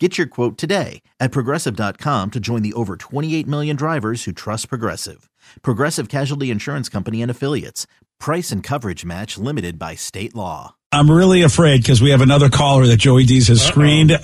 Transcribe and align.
Get 0.00 0.18
your 0.18 0.26
quote 0.26 0.58
today 0.58 1.02
at 1.20 1.30
progressive.com 1.30 2.32
to 2.32 2.40
join 2.40 2.62
the 2.62 2.72
over 2.72 2.96
28 2.96 3.46
million 3.46 3.76
drivers 3.76 4.24
who 4.24 4.32
trust 4.32 4.68
Progressive. 4.68 5.30
Progressive 5.62 6.08
Casualty 6.08 6.50
Insurance 6.50 6.88
Company 6.88 7.22
and 7.22 7.30
Affiliates. 7.30 7.86
Price 8.18 8.50
and 8.50 8.60
coverage 8.60 9.04
match 9.04 9.38
limited 9.38 9.78
by 9.78 9.94
state 9.94 10.34
law. 10.34 10.74
I'm 10.90 11.08
really 11.08 11.42
afraid 11.42 11.82
because 11.82 12.02
we 12.02 12.10
have 12.10 12.22
another 12.22 12.50
caller 12.50 12.86
that 12.86 12.96
Joey 12.96 13.24
D's 13.24 13.48
has 13.48 13.64
screened. 13.64 14.10
Uh, 14.10 14.18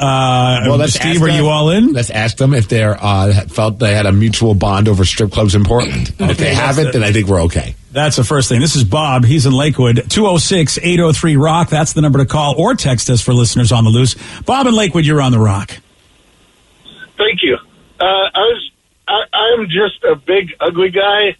Well, 0.67 0.77
let's 0.77 0.95
Steve, 0.95 1.17
ask 1.17 1.23
are 1.23 1.29
you 1.29 1.47
all 1.47 1.71
in? 1.71 1.93
Let's 1.93 2.11
ask 2.11 2.37
them 2.37 2.52
if 2.52 2.69
they're 2.69 2.97
uh, 3.01 3.47
felt 3.47 3.79
they 3.79 3.95
had 3.95 4.07
a 4.07 4.13
mutual 4.13 4.55
bond 4.55 4.89
over 4.89 5.05
strip 5.05 5.30
clubs 5.30 5.55
in 5.55 5.63
Portland. 5.65 6.13
if 6.19 6.39
they 6.39 6.52
haven't, 6.52 6.93
then 6.93 7.05
I 7.05 7.13
think 7.13 7.29
we're 7.29 7.43
okay. 7.43 7.77
That's 7.93 8.17
the 8.17 8.25
first 8.25 8.49
thing. 8.49 8.61
This 8.61 8.77
is 8.77 8.85
Bob. 8.85 9.25
He's 9.25 9.47
in 9.47 9.53
Lakewood. 9.53 9.97
206 10.11 10.79
803 10.79 11.37
Rock. 11.37 11.71
That's 11.71 11.93
the 11.93 12.01
number 12.01 12.19
to 12.21 12.27
call 12.27 12.55
or 12.57 12.75
text 12.75 13.11
us 13.11 13.21
for 13.21 13.35
listeners 13.35 13.73
on 13.73 13.85
the 13.85 13.91
loose. 13.91 14.15
Bob 14.43 14.66
in 14.66 14.75
Lakewood, 14.75 15.05
you're 15.05 15.21
on 15.21 15.33
the 15.33 15.41
Rock. 15.41 15.71
Thank 17.19 17.43
you. 17.43 17.57
Uh, 18.01 18.05
I 18.05 18.30
was, 18.39 18.71
I, 19.09 19.23
I'm 19.33 19.66
just 19.66 20.05
a 20.05 20.15
big, 20.16 20.53
ugly 20.61 20.91
guy 20.91 21.37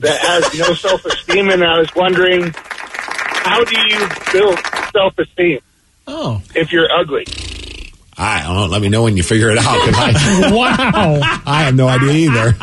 that 0.00 0.18
has 0.20 0.58
no 0.58 0.74
self-esteem, 0.74 1.48
and 1.48 1.64
I 1.64 1.78
was 1.78 1.88
wondering, 1.96 2.52
how 2.54 3.64
do 3.64 3.76
you 3.80 4.06
build 4.32 4.58
self-esteem 4.92 5.60
Oh, 6.06 6.40
if 6.54 6.70
you're 6.72 6.90
ugly? 6.92 7.24
I 8.20 8.42
don't 8.42 8.56
know. 8.56 8.66
Let 8.66 8.82
me 8.82 8.88
know 8.88 9.04
when 9.04 9.16
you 9.16 9.22
figure 9.22 9.50
it 9.50 9.58
out. 9.58 9.64
'cause 9.64 9.94
I, 9.96 10.50
wow, 10.52 11.40
I 11.46 11.62
have 11.64 11.74
no 11.76 11.86
idea 11.88 12.12
either. 12.12 12.56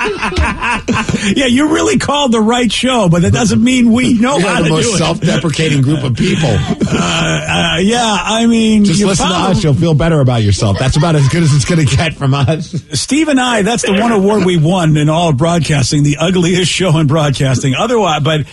Yeah, 1.36 1.46
you 1.46 1.72
really 1.72 1.98
called 1.98 2.32
the 2.32 2.40
right 2.40 2.70
show, 2.72 3.08
but 3.08 3.22
that 3.22 3.32
doesn't 3.32 3.62
mean 3.62 3.92
we 3.92 4.14
know 4.14 4.38
You're 4.38 4.48
how 4.48 4.62
the 4.62 4.68
to 4.68 4.74
most 4.74 4.88
do 4.88 4.94
it. 4.94 4.98
self-deprecating 4.98 5.82
group 5.82 6.02
of 6.02 6.16
people. 6.16 6.48
Uh, 6.92 7.78
yeah, 7.80 8.18
I 8.20 8.46
mean, 8.46 8.84
Just 8.84 9.02
listen 9.02 9.28
to 9.28 9.34
us; 9.34 9.62
you'll 9.62 9.74
feel 9.74 9.94
better 9.94 10.20
about 10.20 10.42
yourself. 10.42 10.78
That's 10.78 10.96
about 10.96 11.14
as 11.14 11.28
good 11.28 11.42
as 11.42 11.54
it's 11.54 11.64
going 11.64 11.86
to 11.86 11.96
get 11.96 12.14
from 12.14 12.34
us. 12.34 12.74
Steve 12.92 13.28
and 13.28 13.40
I, 13.40 13.62
that's 13.62 13.82
the 13.84 13.92
one 13.92 14.10
award 14.12 14.44
we 14.44 14.56
won 14.56 14.96
in 14.96 15.08
all 15.08 15.28
of 15.30 15.36
broadcasting, 15.36 16.02
the 16.02 16.16
ugliest 16.18 16.70
show 16.70 16.96
in 16.98 17.06
broadcasting. 17.06 17.74
Otherwise, 17.74 18.22
but, 18.22 18.46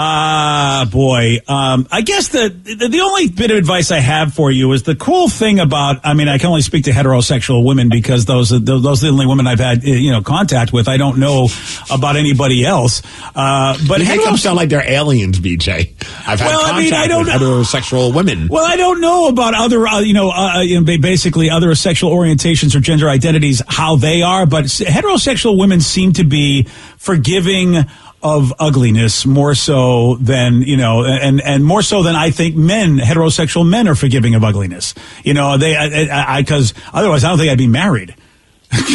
uh, 0.00 0.84
boy, 0.84 1.38
um, 1.48 1.88
I 1.90 2.02
guess 2.02 2.28
the, 2.28 2.50
the, 2.50 2.86
the 2.86 3.00
only 3.00 3.26
bit 3.28 3.50
of 3.50 3.56
advice 3.56 3.90
I 3.90 3.98
have 3.98 4.32
for 4.32 4.48
you 4.48 4.72
is 4.72 4.84
the 4.84 4.94
cool 4.94 5.28
thing 5.28 5.58
about, 5.58 5.96
I 6.04 6.14
mean, 6.14 6.28
I 6.28 6.38
can 6.38 6.46
only 6.50 6.62
speak 6.62 6.84
to 6.84 6.92
heterosexual 6.92 7.64
women 7.66 7.88
because 7.88 8.24
those, 8.24 8.52
are- 8.52 8.60
those 8.60 9.02
are 9.02 9.06
the 9.08 9.12
only 9.12 9.26
women 9.26 9.48
I've 9.48 9.58
had, 9.58 9.78
uh, 9.84 9.88
you 9.90 10.12
know, 10.12 10.22
contact 10.22 10.72
with. 10.72 10.86
I 10.86 10.98
don't 10.98 11.18
know 11.18 11.48
about 11.90 12.14
anybody 12.14 12.64
else. 12.64 13.02
Uh, 13.34 13.76
but 13.88 13.98
They 13.98 14.06
make 14.06 14.22
them 14.24 14.36
sound 14.36 14.56
like 14.56 14.68
they're 14.68 14.88
aliens, 14.88 15.40
BJ. 15.40 15.92
I've 16.28 16.38
had 16.38 16.46
Well, 16.46 16.60
I 16.60 16.70
contact 16.70 16.84
mean, 16.84 16.94
I 16.94 17.06
don't 17.08 17.26
with 17.26 17.34
know. 17.34 17.62
heterosexual 17.62 18.14
women. 18.14 18.46
Well, 18.48 18.64
I 18.64 18.76
don't 18.76 19.00
know 19.00 19.26
about 19.26 19.54
other, 19.56 19.84
uh, 19.84 19.98
you 19.98 20.14
know, 20.14 20.30
uh, 20.30 20.60
you 20.60 20.80
know, 20.80 20.98
basically 21.00 21.50
other 21.50 21.74
sexual 21.74 22.12
orientations 22.12 22.76
or 22.76 22.80
gender 22.80 23.08
identities, 23.08 23.62
how 23.66 23.96
they 23.96 24.22
are, 24.22 24.46
but 24.46 24.66
heterosexual 24.66 25.58
women 25.58 25.80
seem 25.80 26.12
to 26.12 26.22
be 26.24 26.68
forgiving 26.98 27.84
of 28.22 28.52
ugliness 28.58 29.24
more 29.24 29.54
so 29.54 30.16
than, 30.16 30.62
you 30.62 30.76
know, 30.76 31.04
and, 31.04 31.40
and 31.40 31.64
more 31.64 31.82
so 31.82 32.02
than 32.02 32.16
I 32.16 32.30
think 32.30 32.56
men, 32.56 32.98
heterosexual 32.98 33.68
men 33.68 33.86
are 33.86 33.94
forgiving 33.94 34.34
of 34.34 34.42
ugliness. 34.42 34.94
You 35.24 35.34
know, 35.34 35.56
they, 35.56 35.76
I, 35.76 36.38
I, 36.38 36.42
cause 36.42 36.74
otherwise 36.92 37.22
I 37.24 37.28
don't 37.28 37.38
think 37.38 37.50
I'd 37.50 37.58
be 37.58 37.68
married. 37.68 38.14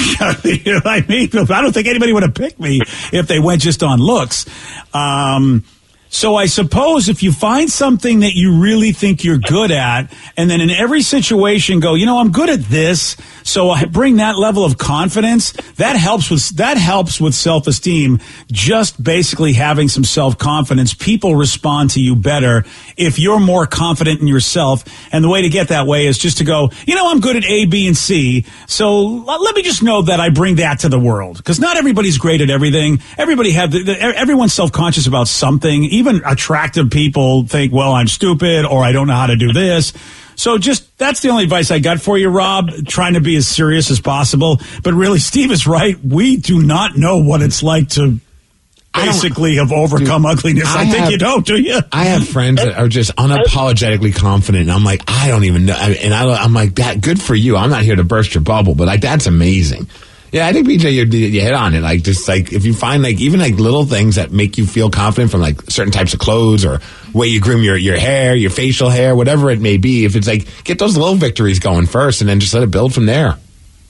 you 0.43 0.73
know 0.73 0.81
I 0.85 1.03
mean? 1.07 1.29
I 1.33 1.61
don't 1.61 1.73
think 1.73 1.87
anybody 1.87 2.13
would 2.13 2.23
have 2.23 2.35
picked 2.35 2.59
me 2.59 2.81
if 3.11 3.27
they 3.27 3.39
went 3.39 3.61
just 3.61 3.81
on 3.81 3.99
looks. 3.99 4.45
Um, 4.93 5.63
so 6.13 6.35
I 6.35 6.45
suppose 6.45 7.09
if 7.09 7.23
you 7.23 7.31
find 7.31 7.71
something 7.71 8.19
that 8.19 8.35
you 8.35 8.61
really 8.61 8.91
think 8.91 9.23
you're 9.23 9.39
good 9.39 9.71
at, 9.71 10.13
and 10.37 10.47
then 10.47 10.61
in 10.61 10.69
every 10.69 11.01
situation 11.01 11.79
go, 11.79 11.95
you 11.95 12.05
know, 12.05 12.19
I'm 12.19 12.31
good 12.31 12.51
at 12.51 12.59
this, 12.65 13.17
so 13.43 13.69
I 13.69 13.85
bring 13.85 14.17
that 14.17 14.37
level 14.37 14.65
of 14.65 14.77
confidence. 14.77 15.51
That 15.77 15.95
helps 15.95 16.29
with 16.29 16.57
that 16.57 16.77
helps 16.77 17.19
with 17.19 17.33
self 17.33 17.67
esteem. 17.67 18.19
Just 18.51 19.01
basically 19.01 19.53
having 19.53 19.87
some 19.87 20.03
self 20.03 20.37
confidence, 20.37 20.93
people 20.93 21.35
respond 21.35 21.91
to 21.91 22.01
you 22.01 22.15
better 22.15 22.65
if 22.97 23.19
you're 23.19 23.39
more 23.39 23.65
confident 23.65 24.21
in 24.21 24.27
yourself. 24.27 24.83
And 25.13 25.23
the 25.23 25.29
way 25.29 25.43
to 25.43 25.49
get 25.49 25.69
that 25.69 25.87
way 25.87 26.07
is 26.07 26.17
just 26.17 26.39
to 26.39 26.43
go, 26.43 26.71
you 26.85 26.95
know, 26.95 27.11
I'm 27.11 27.19
good 27.19 27.35
at 27.35 27.45
A, 27.45 27.65
B, 27.65 27.87
and 27.87 27.97
C, 27.97 28.45
so 28.67 29.03
let 29.03 29.55
me 29.55 29.61
just 29.61 29.83
know 29.83 30.03
that 30.03 30.19
I 30.19 30.29
bring 30.29 30.55
that 30.55 30.79
to 30.79 30.89
the 30.89 30.99
world 30.99 31.37
because 31.37 31.59
not 31.59 31.77
everybody's 31.77 32.17
great 32.17 32.41
at 32.41 32.49
everything. 32.49 32.99
Everybody 33.17 33.51
have 33.51 33.71
the, 33.71 33.83
the, 33.83 33.99
everyone's 33.99 34.53
self 34.53 34.71
conscious 34.71 35.07
about 35.07 35.27
something. 35.27 35.83
Even 35.85 36.21
attractive 36.25 36.89
people 36.89 37.45
think, 37.45 37.73
well, 37.73 37.93
I'm 37.93 38.07
stupid 38.07 38.65
or 38.65 38.83
I 38.83 38.91
don't 38.91 39.07
know 39.07 39.15
how 39.15 39.27
to 39.27 39.35
do 39.35 39.53
this. 39.53 39.93
So 40.35 40.57
just 40.57 40.97
that's 40.97 41.21
the 41.21 41.29
only 41.29 41.43
advice 41.43 41.71
I 41.71 41.79
got 41.79 41.99
for 42.01 42.17
you, 42.17 42.29
Rob. 42.29 42.69
Trying 42.87 43.13
to 43.13 43.21
be 43.21 43.35
as 43.35 43.47
serious 43.47 43.91
as 43.91 43.99
possible, 43.99 44.59
but 44.83 44.93
really, 44.93 45.19
Steve 45.33 45.51
is 45.51 45.67
right. 45.67 45.97
We 46.03 46.37
do 46.37 46.61
not 46.61 46.97
know 46.97 47.17
what 47.17 47.41
it's 47.41 47.63
like 47.63 47.89
to 47.89 48.19
basically 48.93 49.55
have 49.55 49.71
overcome 49.71 50.25
ugliness. 50.25 50.67
I, 50.67 50.81
I 50.81 50.85
think 50.85 50.97
have- 50.97 51.11
you 51.11 51.17
don't, 51.17 51.45
do 51.45 51.59
you? 51.59 51.79
I 51.91 52.05
have 52.05 52.27
friends 52.27 52.63
that 52.63 52.77
are 52.77 52.87
just 52.87 53.15
unapologetically 53.15 54.15
confident. 54.15 54.63
And 54.63 54.71
I'm 54.71 54.83
like, 54.83 55.01
I 55.07 55.29
don't 55.29 55.45
even 55.45 55.65
know. 55.65 55.73
And 55.73 56.13
I, 56.13 56.43
I'm 56.43 56.53
like, 56.53 56.75
that 56.75 57.01
good 57.01 57.21
for 57.21 57.35
you. 57.35 57.57
I'm 57.57 57.69
not 57.69 57.81
here 57.83 57.95
to 57.95 58.03
burst 58.03 58.35
your 58.35 58.43
bubble, 58.43 58.75
but 58.75 58.87
like, 58.87 59.01
that's 59.01 59.25
amazing. 59.25 59.87
Yeah, 60.33 60.47
I 60.47 60.51
think 60.51 60.67
BJ, 60.67 60.91
you, 60.93 61.03
you 61.05 61.41
hit 61.41 61.53
on 61.53 61.75
it. 61.75 61.81
Like, 61.81 62.01
just 62.01 62.27
like 62.27 62.51
if 62.51 62.65
you 62.65 62.73
find 62.73 63.03
like 63.03 63.21
even 63.21 63.39
like 63.39 63.53
little 63.53 63.85
things 63.85 64.15
that 64.15 64.31
make 64.31 64.57
you 64.57 64.65
feel 64.65 64.89
confident 64.89 65.29
from 65.31 65.41
like 65.41 65.61
certain 65.69 65.91
types 65.93 66.13
of 66.15 66.19
clothes 66.19 66.65
or 66.65 66.79
way 67.13 67.27
you 67.27 67.39
groom 67.39 67.61
your 67.61 67.77
your 67.77 67.97
hair, 67.99 68.35
your 68.35 68.49
facial 68.49 68.89
hair, 68.89 69.15
whatever 69.15 69.51
it 69.51 69.61
may 69.61 69.77
be. 69.77 70.05
If 70.05 70.15
it's 70.15 70.27
like 70.27 70.47
get 70.63 70.79
those 70.79 70.97
little 70.97 71.13
victories 71.15 71.59
going 71.59 71.85
first, 71.85 72.21
and 72.21 72.27
then 72.29 72.39
just 72.39 72.53
let 72.53 72.63
it 72.63 72.71
build 72.71 72.95
from 72.95 73.05
there. 73.05 73.37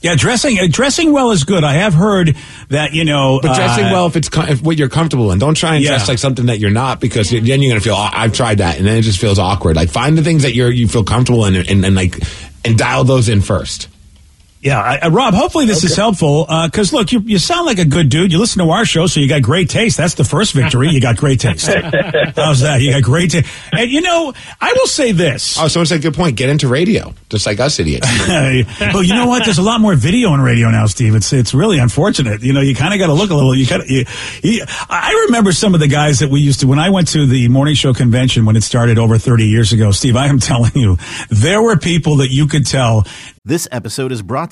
Yeah, 0.02 0.16
dressing 0.18 0.60
uh, 0.60 0.68
dressing 0.70 1.14
well 1.14 1.32
is 1.32 1.46
good. 1.46 1.64
I 1.64 1.76
have 1.76 1.94
heard 1.94 2.36
that 2.68 2.92
you 2.92 3.06
know, 3.06 3.40
But 3.42 3.56
dressing 3.56 3.86
uh, 3.86 3.92
well 3.94 4.08
if 4.08 4.18
it's 4.18 4.28
com- 4.28 4.50
if 4.50 4.62
what 4.62 4.78
you're 4.78 4.90
comfortable 4.90 5.32
in. 5.32 5.40
Don't 5.40 5.56
try 5.56 5.76
and 5.76 5.84
Yeah. 5.86 5.92
dress 5.92 6.10
like 6.10 6.20
something 6.20 6.48
that 6.48 6.60
you're 6.60 6.72
not 6.72 7.00
because 7.00 7.30
then 7.30 7.46
you're 7.46 7.58
going 7.58 7.72
to 7.72 7.80
feel. 7.80 7.96
"Oh, 7.96 8.10
I've 8.12 8.34
tried 8.34 8.58
that, 8.58 8.78
and 8.80 8.86
then 8.86 8.98
it 8.98 9.04
just 9.04 9.18
feels 9.18 9.40
awkward. 9.40 9.78
Like 9.78 9.90
find 9.90 10.18
the 10.18 10.24
things 10.24 10.44
that 10.44 10.54
you're 10.54 10.70
you 10.70 10.90
feel 10.90 11.06
comfortable 11.06 11.46
in, 11.46 11.56
and, 11.56 11.86
and 11.86 11.96
like 11.96 12.18
and 12.66 12.78
dial 12.78 13.06
those 13.06 13.30
in 13.30 13.40
first. 13.40 13.88
Yeah, 14.64 14.80
I, 14.80 14.98
uh, 15.00 15.10
Rob. 15.10 15.34
Hopefully 15.34 15.66
this 15.66 15.84
is 15.84 15.96
helpful 15.98 16.46
because 16.66 16.94
look, 16.94 17.12
you 17.12 17.20
you 17.20 17.38
sound 17.38 17.66
like 17.66 17.80
a 17.80 17.86
good 17.86 18.08
dude. 18.08 18.32
You 18.32 18.40
listen 18.40 18.64
to 18.64 18.72
our 18.72 18.86
show, 18.86 19.08
so 19.08 19.20
you 19.20 19.28
got 19.28 19.42
great 19.42 19.70
taste. 19.70 19.98
That's 19.98 20.14
the 20.14 20.24
first 20.24 20.54
victory. 20.54 20.88
You 20.90 21.02
got 21.02 21.18
great 21.18 21.42
taste. 21.42 21.68
How's 22.36 22.62
that? 22.62 22.80
You 22.82 22.94
got 22.94 23.04
great 23.04 23.32
taste. 23.32 23.52
And 23.74 23.92
you 23.92 24.00
know, 24.00 24.34
I 24.62 24.74
will 24.78 24.88
say 24.88 25.12
this. 25.12 25.60
Oh, 25.60 25.68
someone 25.68 25.86
said 25.86 26.00
a 26.00 26.02
good 26.02 26.14
point. 26.14 26.38
Get 26.38 26.50
into 26.50 26.70
radio, 26.70 27.14
just 27.30 27.46
like 27.46 27.60
us 27.60 27.78
idiots. 27.78 28.08
well, 28.28 29.04
you 29.04 29.14
know 29.14 29.28
what? 29.28 29.44
There's 29.44 29.58
a 29.58 29.64
lot 29.64 29.82
more 29.82 29.96
video 29.96 30.34
in 30.34 30.40
radio 30.40 30.70
now, 30.72 30.86
Steve. 30.86 31.14
It's 31.16 31.34
it's 31.34 31.54
really 31.54 31.78
unfortunate. 31.80 32.42
You 32.42 32.54
know, 32.54 32.62
you 32.62 32.74
kind 32.74 32.94
of 32.94 33.00
got 33.00 33.08
to 33.08 33.14
look 33.14 33.32
a 33.32 33.36
little. 33.36 33.54
You 33.54 33.68
kind 33.68 33.84
you, 33.90 34.06
you, 34.42 34.64
I 34.90 35.26
remember 35.28 35.52
some 35.52 35.74
of 35.74 35.82
the 35.82 35.90
guys 35.90 36.20
that 36.20 36.30
we 36.30 36.40
used 36.40 36.62
to 36.62 36.68
when 36.68 36.80
I 36.80 36.90
went 36.90 37.10
to 37.10 37.26
the 37.26 37.50
morning 37.50 37.76
show 37.76 37.94
convention 37.94 38.46
when 38.46 38.56
it 38.56 38.64
started 38.64 38.98
over 38.98 39.18
30 39.18 39.46
years 39.46 39.74
ago. 39.74 39.92
Steve, 39.92 40.16
I 40.16 40.28
am 40.28 40.40
telling 40.54 40.72
you, 40.76 40.98
there 41.30 41.62
were 41.62 41.76
people 41.76 42.18
that 42.18 42.30
you 42.30 42.48
could 42.48 42.66
tell 42.66 43.06
This 43.44 43.68
episode 43.74 44.14
is 44.14 44.22
brought 44.22 44.52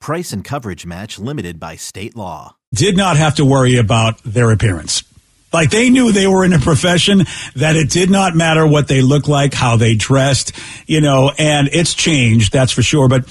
Price 0.00 0.32
and 0.32 0.42
coverage 0.42 0.86
match 0.86 1.18
limited 1.18 1.60
by 1.60 1.76
state 1.76 2.16
law. 2.16 2.56
did 2.72 2.96
not 2.96 3.18
have 3.18 3.34
to 3.34 3.44
worry 3.44 3.76
about 3.76 4.22
their 4.24 4.50
appearance. 4.50 5.02
Like 5.52 5.70
they 5.70 5.90
knew 5.90 6.10
they 6.10 6.26
were 6.26 6.42
in 6.42 6.54
a 6.54 6.58
profession 6.58 7.26
that 7.56 7.76
it 7.76 7.90
did 7.90 8.08
not 8.08 8.34
matter 8.34 8.66
what 8.66 8.88
they 8.88 9.02
looked 9.02 9.28
like, 9.28 9.52
how 9.52 9.76
they 9.76 9.94
dressed, 9.96 10.52
you 10.86 11.02
know, 11.02 11.32
and 11.36 11.68
it's 11.72 11.92
changed, 11.92 12.50
that's 12.50 12.72
for 12.72 12.82
sure. 12.82 13.08
But, 13.08 13.26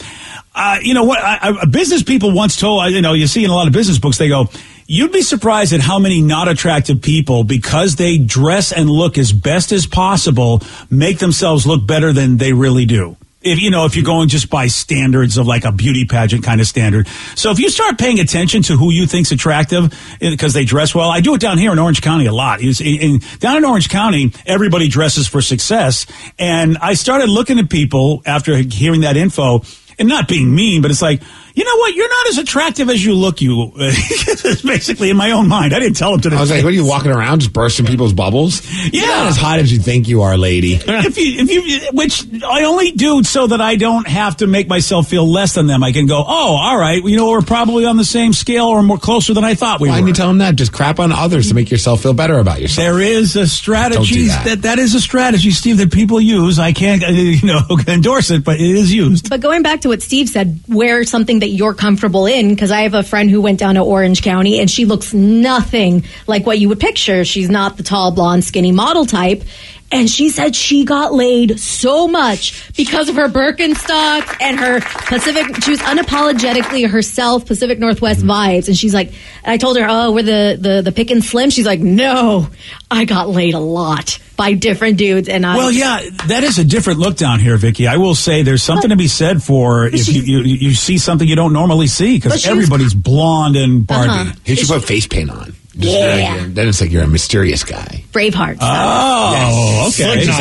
uh, 0.53 0.77
you 0.83 0.93
know 0.93 1.05
what, 1.05 1.19
I, 1.19 1.57
I, 1.61 1.65
business 1.65 2.03
people 2.03 2.33
once 2.33 2.55
told, 2.55 2.91
you 2.91 3.01
know, 3.01 3.13
you 3.13 3.25
see 3.25 3.43
in 3.43 3.49
a 3.49 3.55
lot 3.55 3.65
of 3.65 3.73
business 3.73 3.97
books, 3.97 4.17
they 4.17 4.29
go, 4.29 4.47
You'd 4.85 5.11
be 5.11 5.21
surprised 5.21 5.71
at 5.71 5.81
how 5.81 5.99
many 5.99 6.21
not 6.21 6.47
attractive 6.47 7.01
people, 7.01 7.43
because 7.43 7.95
they 7.95 8.17
dress 8.17 8.71
and 8.71 8.89
look 8.89 9.19
as 9.19 9.31
best 9.31 9.71
as 9.71 9.85
possible, 9.85 10.63
make 10.89 11.19
themselves 11.19 11.67
look 11.67 11.85
better 11.85 12.11
than 12.11 12.37
they 12.37 12.53
really 12.53 12.85
do. 12.85 13.15
If 13.41 13.61
you 13.61 13.71
know, 13.71 13.85
if 13.85 13.95
you're 13.95 14.05
going 14.05 14.27
just 14.27 14.49
by 14.49 14.67
standards 14.67 15.37
of 15.37 15.47
like 15.47 15.63
a 15.63 15.71
beauty 15.71 16.05
pageant 16.05 16.43
kind 16.43 16.59
of 16.59 16.67
standard. 16.67 17.07
So 17.35 17.51
if 17.51 17.59
you 17.59 17.69
start 17.69 17.97
paying 17.97 18.19
attention 18.19 18.63
to 18.63 18.75
who 18.75 18.91
you 18.91 19.07
think's 19.07 19.31
attractive 19.31 19.93
eh, 20.21 20.29
because 20.29 20.53
they 20.53 20.65
dress 20.65 20.93
well, 20.93 21.09
I 21.09 21.21
do 21.21 21.35
it 21.35 21.41
down 21.41 21.57
here 21.57 21.71
in 21.71 21.79
Orange 21.79 22.01
County 22.01 22.25
a 22.25 22.33
lot. 22.33 22.59
In, 22.61 22.73
in, 22.81 23.21
down 23.39 23.55
in 23.55 23.63
Orange 23.63 23.87
County, 23.87 24.33
everybody 24.45 24.89
dresses 24.89 25.27
for 25.27 25.41
success, 25.41 26.05
and 26.37 26.77
I 26.79 26.95
started 26.95 27.29
looking 27.29 27.59
at 27.59 27.69
people 27.69 28.21
after 28.25 28.57
hearing 28.57 29.01
that 29.01 29.15
info 29.15 29.61
and 29.97 30.07
not 30.07 30.27
being 30.27 30.53
mean, 30.53 30.81
but 30.81 30.91
it's 30.91 31.01
like 31.01 31.21
you 31.59 31.65
know 31.65 31.75
what? 31.75 31.93
You're 31.93 32.07
not 32.07 32.27
as 32.29 32.37
attractive 32.37 32.89
as 32.89 33.03
you 33.03 33.13
look. 33.13 33.41
You 33.41 33.73
basically 34.63 35.09
in 35.09 35.17
my 35.17 35.31
own 35.31 35.49
mind. 35.49 35.73
I 35.73 35.79
didn't 35.79 35.97
tell 35.97 36.13
him 36.13 36.21
to. 36.21 36.29
I 36.29 36.39
was 36.39 36.49
like, 36.49 36.63
"What 36.63 36.69
are 36.69 36.75
you 36.75 36.85
walking 36.85 37.11
around 37.11 37.41
just 37.41 37.51
bursting 37.51 37.85
people's 37.85 38.13
bubbles? 38.13 38.65
Yeah, 38.93 39.01
You're 39.01 39.07
not 39.07 39.27
as 39.27 39.35
hot 39.35 39.59
as 39.59 39.69
you 39.69 39.79
think 39.79 40.07
you 40.07 40.21
are, 40.21 40.37
lady." 40.37 40.75
if 40.81 41.17
you, 41.17 41.41
if 41.41 41.51
you, 41.51 41.89
which 41.91 42.25
I 42.45 42.63
only 42.63 42.91
do 42.91 43.25
so 43.25 43.47
that 43.47 43.59
I 43.59 43.75
don't 43.75 44.07
have 44.07 44.37
to 44.37 44.47
make 44.47 44.69
myself 44.69 45.09
feel 45.09 45.29
less 45.29 45.55
than 45.55 45.67
them. 45.67 45.83
I 45.83 45.91
can 45.91 46.05
go, 46.05 46.23
"Oh, 46.25 46.55
all 46.55 46.79
right, 46.79 47.03
you 47.03 47.17
know, 47.17 47.29
we're 47.29 47.41
probably 47.41 47.85
on 47.85 47.97
the 47.97 48.05
same 48.05 48.31
scale 48.31 48.67
or 48.67 48.81
more 48.81 48.97
closer 48.97 49.33
than 49.33 49.43
I 49.43 49.53
thought 49.53 49.81
we 49.81 49.89
Why 49.89 49.95
were." 49.95 49.97
didn't 49.97 50.07
you 50.07 50.13
tell 50.13 50.29
them 50.29 50.37
that? 50.37 50.55
Just 50.55 50.71
crap 50.71 50.99
on 50.99 51.11
others 51.11 51.49
to 51.49 51.55
make 51.55 51.69
yourself 51.69 52.01
feel 52.03 52.13
better 52.13 52.39
about 52.39 52.61
yourself. 52.61 52.85
There 52.85 53.01
is 53.01 53.35
a 53.35 53.47
strategy 53.47 54.27
that. 54.27 54.45
that. 54.45 54.61
that 54.61 54.79
is 54.79 54.95
a 54.95 55.01
strategy, 55.01 55.51
Steve, 55.51 55.77
that 55.79 55.91
people 55.91 56.21
use. 56.21 56.57
I 56.57 56.71
can't, 56.71 57.01
you 57.09 57.45
know, 57.45 57.63
endorse 57.85 58.31
it, 58.31 58.45
but 58.45 58.61
it 58.61 58.61
is 58.61 58.93
used. 58.93 59.29
But 59.29 59.41
going 59.41 59.61
back 59.61 59.81
to 59.81 59.89
what 59.89 60.01
Steve 60.01 60.29
said, 60.29 60.61
wear 60.69 61.03
something 61.03 61.39
that 61.39 61.48
you're 61.49 61.73
comfortable 61.73 62.25
in. 62.25 62.49
Because 62.49 62.71
I 62.71 62.81
have 62.81 62.93
a 62.93 63.03
friend 63.03 63.29
who 63.29 63.41
went 63.41 63.59
down 63.59 63.75
to 63.75 63.81
Orange 63.81 64.21
County 64.21 64.59
and 64.59 64.69
she 64.69 64.85
looks 64.85 65.13
nothing 65.13 66.05
like 66.27 66.45
what 66.45 66.59
you 66.59 66.69
would 66.69 66.79
picture. 66.79 67.25
She's 67.25 67.49
not 67.49 67.77
the 67.77 67.83
tall, 67.83 68.11
blonde, 68.11 68.43
skinny 68.43 68.71
model 68.71 69.05
type. 69.05 69.43
And 69.91 70.07
she 70.07 70.29
said 70.29 70.55
she 70.55 70.85
got 70.85 71.13
laid 71.13 71.59
so 71.59 72.07
much 72.07 72.75
because 72.75 73.09
of 73.09 73.15
her 73.15 73.27
Birkenstock 73.27 74.37
and 74.39 74.59
her 74.59 74.81
Pacific. 74.81 75.63
She 75.63 75.71
was 75.71 75.79
unapologetically 75.79 76.87
herself, 76.87 77.47
Pacific 77.47 77.79
Northwest 77.79 78.19
mm-hmm. 78.19 78.29
vibes. 78.29 78.67
And 78.67 78.77
she's 78.77 78.93
like, 78.93 79.11
I 79.43 79.57
told 79.57 79.77
her, 79.77 79.87
oh, 79.89 80.11
we're 80.11 80.23
the, 80.23 80.57
the, 80.59 80.81
the 80.83 80.91
pick 80.91 81.09
and 81.09 81.23
slim. 81.23 81.49
She's 81.49 81.65
like, 81.65 81.79
no, 81.79 82.49
I 82.91 83.05
got 83.05 83.29
laid 83.29 83.55
a 83.55 83.59
lot 83.59 84.19
by 84.39 84.53
different 84.53 84.97
dudes. 84.97 85.27
And 85.27 85.45
I. 85.45 85.57
Well, 85.57 85.69
yeah, 85.71 85.99
that 86.27 86.43
is 86.45 86.57
a 86.59 86.63
different 86.63 86.99
look 86.99 87.17
down 87.17 87.39
here, 87.39 87.57
Vicky. 87.57 87.87
I 87.87 87.97
will 87.97 88.15
say 88.15 88.41
there's 88.41 88.63
something 88.63 88.89
to 88.89 88.95
be 88.95 89.09
said 89.09 89.43
for 89.43 89.85
if 89.85 90.07
you, 90.07 90.21
you, 90.21 90.39
you 90.39 90.73
see 90.73 90.97
something 90.97 91.27
you 91.27 91.35
don't 91.35 91.51
normally 91.53 91.87
see 91.87 92.15
because 92.17 92.41
she 92.41 92.49
was- 92.49 92.57
everybody's 92.57 92.93
blonde 92.93 93.57
and 93.57 93.85
Barbie. 93.85 94.09
Uh-huh. 94.09 94.31
You 94.45 94.55
should 94.55 94.69
put 94.69 94.83
face 94.85 95.05
paint 95.07 95.29
on. 95.29 95.53
Just 95.77 95.97
Yeah. 95.97 96.35
like, 96.39 96.53
then 96.55 96.67
it's 96.69 96.81
like 96.81 96.91
you're 96.91 97.03
a 97.03 97.07
mysterious 97.07 97.63
guy. 97.63 98.03
Braveheart. 98.11 98.57
Oh, 98.61 99.87
okay. 99.89 100.23
Yes. 100.23 100.25
Just 100.25 100.39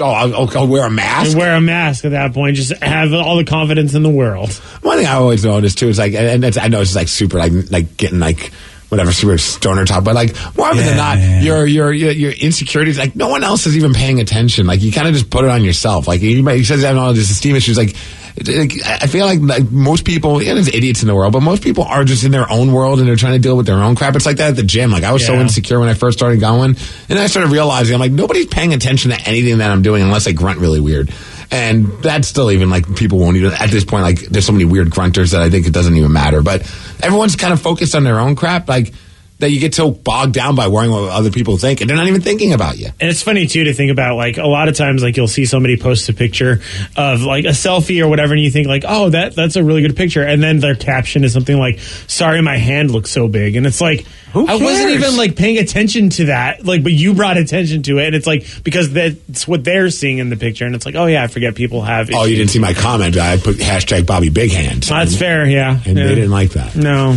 like, 0.00 0.08
oh, 0.08 0.10
I'll, 0.12 0.34
I'll- 0.34 0.58
I'll 0.58 0.66
wear 0.66 0.86
a 0.86 0.90
mask. 0.90 1.30
And 1.32 1.38
wear 1.38 1.54
a 1.54 1.60
mask 1.60 2.04
at 2.04 2.10
that 2.12 2.32
point. 2.34 2.56
Just 2.56 2.72
have 2.82 3.12
all 3.12 3.36
the 3.36 3.44
confidence 3.44 3.94
in 3.94 4.02
the 4.02 4.10
world. 4.10 4.52
One 4.82 4.96
thing 4.98 5.06
I 5.06 5.14
always 5.14 5.44
noticed 5.44 5.78
too 5.78 5.88
is 5.88 5.98
like, 5.98 6.14
and 6.14 6.26
and 6.26 6.44
it's, 6.44 6.56
I 6.58 6.68
know 6.68 6.80
it's 6.80 6.94
like 6.96 7.08
super, 7.08 7.38
like 7.38 7.52
like 7.70 7.96
getting 7.96 8.18
like 8.20 8.52
whatever 8.94 9.12
super 9.12 9.36
stoner 9.38 9.84
talk, 9.84 10.04
but 10.04 10.14
like 10.14 10.34
more 10.56 10.68
often 10.68 10.84
than 10.84 10.96
not, 10.96 11.18
Yeah. 11.18 11.40
your 11.42 11.66
your 11.66 11.92
your 11.92 12.12
your 12.12 12.32
insecurities, 12.32 12.98
like 12.98 13.14
no 13.16 13.28
one 13.28 13.44
else 13.44 13.66
is 13.66 13.76
even 13.76 13.92
paying 13.92 14.20
attention. 14.20 14.66
Like 14.66 14.82
you 14.82 14.92
kind 14.92 15.06
of 15.08 15.14
just 15.14 15.28
put 15.30 15.44
it 15.44 15.50
on 15.50 15.62
yourself. 15.64 16.06
Like 16.08 16.20
you 16.22 16.42
might, 16.42 16.56
he 16.56 16.64
says 16.64 16.82
having 16.82 17.00
all 17.02 17.12
this 17.12 17.30
esteem 17.30 17.56
issues, 17.56 17.76
like. 17.76 17.94
I 18.36 19.06
feel 19.06 19.26
like, 19.26 19.40
like 19.40 19.70
most 19.70 20.04
people, 20.04 20.42
yeah, 20.42 20.54
there's 20.54 20.66
idiots 20.66 21.02
in 21.02 21.08
the 21.08 21.14
world, 21.14 21.32
but 21.32 21.40
most 21.40 21.62
people 21.62 21.84
are 21.84 22.02
just 22.02 22.24
in 22.24 22.32
their 22.32 22.50
own 22.50 22.72
world 22.72 22.98
and 22.98 23.06
they're 23.06 23.14
trying 23.14 23.34
to 23.34 23.38
deal 23.38 23.56
with 23.56 23.66
their 23.66 23.76
own 23.76 23.94
crap. 23.94 24.16
It's 24.16 24.26
like 24.26 24.38
that 24.38 24.50
at 24.50 24.56
the 24.56 24.64
gym. 24.64 24.90
Like 24.90 25.04
I 25.04 25.12
was 25.12 25.24
so 25.24 25.34
insecure 25.34 25.78
when 25.78 25.88
I 25.88 25.94
first 25.94 26.18
started 26.18 26.40
going, 26.40 26.76
and 27.08 27.18
I 27.18 27.28
started 27.28 27.52
realizing 27.52 27.94
I'm 27.94 28.00
like 28.00 28.10
nobody's 28.12 28.46
paying 28.46 28.74
attention 28.74 29.12
to 29.12 29.20
anything 29.20 29.58
that 29.58 29.70
I'm 29.70 29.82
doing 29.82 30.02
unless 30.02 30.26
I 30.26 30.32
grunt 30.32 30.58
really 30.58 30.80
weird. 30.80 31.12
And 31.50 31.86
that's 32.02 32.26
still 32.26 32.50
even 32.50 32.70
like 32.70 32.96
people 32.96 33.18
won't 33.18 33.36
even 33.36 33.52
at 33.52 33.70
this 33.70 33.84
point. 33.84 34.02
Like 34.02 34.20
there's 34.20 34.46
so 34.46 34.52
many 34.52 34.64
weird 34.64 34.88
grunters 34.88 35.30
that 35.30 35.42
I 35.42 35.48
think 35.48 35.68
it 35.68 35.72
doesn't 35.72 35.94
even 35.94 36.12
matter. 36.12 36.42
But 36.42 36.62
everyone's 37.02 37.36
kind 37.36 37.52
of 37.52 37.62
focused 37.62 37.94
on 37.94 38.02
their 38.02 38.18
own 38.18 38.34
crap, 38.34 38.68
like 38.68 38.92
that 39.44 39.50
you 39.50 39.60
get 39.60 39.74
so 39.74 39.90
bogged 39.90 40.32
down 40.32 40.54
by 40.56 40.68
worrying 40.68 40.90
what 40.90 41.10
other 41.10 41.30
people 41.30 41.58
think, 41.58 41.80
and 41.80 41.88
they're 41.90 41.96
not 41.96 42.08
even 42.08 42.22
thinking 42.22 42.52
about 42.54 42.78
you. 42.78 42.86
And 42.98 43.10
it's 43.10 43.22
funny 43.22 43.46
too 43.46 43.64
to 43.64 43.74
think 43.74 43.90
about 43.92 44.16
like 44.16 44.38
a 44.38 44.46
lot 44.46 44.68
of 44.68 44.74
times 44.76 45.02
like 45.02 45.16
you'll 45.16 45.28
see 45.28 45.44
somebody 45.44 45.76
post 45.76 46.08
a 46.08 46.14
picture 46.14 46.60
of 46.96 47.22
like 47.22 47.44
a 47.44 47.48
selfie 47.48 48.02
or 48.02 48.08
whatever 48.08 48.32
and 48.34 48.42
you 48.42 48.50
think 48.50 48.66
like 48.68 48.84
oh 48.86 49.10
that 49.10 49.34
that's 49.34 49.56
a 49.56 49.62
really 49.62 49.82
good 49.82 49.96
picture 49.96 50.22
and 50.22 50.42
then 50.42 50.58
their 50.60 50.74
caption 50.74 51.24
is 51.24 51.32
something 51.32 51.58
like 51.58 51.78
sorry 52.08 52.40
my 52.40 52.56
hand 52.56 52.90
looks 52.90 53.10
so 53.10 53.28
big 53.28 53.56
and 53.56 53.66
it's 53.66 53.80
like 53.80 54.06
I 54.34 54.56
wasn't 54.56 54.90
even 54.90 55.16
like 55.16 55.36
paying 55.36 55.58
attention 55.58 56.10
to 56.10 56.24
that 56.26 56.64
like 56.64 56.82
but 56.82 56.92
you 56.92 57.14
brought 57.14 57.36
attention 57.36 57.82
to 57.84 57.98
it 57.98 58.06
and 58.06 58.14
it's 58.16 58.26
like 58.26 58.46
because 58.64 58.92
that's 58.92 59.46
what 59.46 59.62
they're 59.62 59.90
seeing 59.90 60.18
in 60.18 60.28
the 60.30 60.36
picture 60.36 60.64
and 60.66 60.74
it's 60.74 60.86
like 60.86 60.94
oh 60.96 61.06
yeah 61.06 61.22
I 61.22 61.26
forget 61.28 61.54
people 61.54 61.82
have 61.82 62.08
Oh, 62.12 62.24
you 62.24 62.36
didn't 62.36 62.50
see 62.50 62.58
my 62.58 62.74
comment? 62.74 63.16
I 63.16 63.36
put 63.36 63.56
hashtag 63.56 64.06
Bobby 64.06 64.30
Big 64.30 64.50
Hand. 64.52 64.84
that's 64.84 65.16
fair 65.16 65.46
yeah, 65.46 65.78
and 65.84 65.96
Yeah. 65.98 66.06
they 66.06 66.14
didn't 66.14 66.30
like 66.30 66.50
that. 66.50 66.74
no 66.76 67.16